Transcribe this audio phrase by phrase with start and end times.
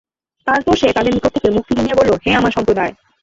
[0.47, 2.93] তারপর সে তাদের নিকট থেকে মুখ ফিরিয়ে নিয়ে বলল, হে আমার সম্প্রদায়।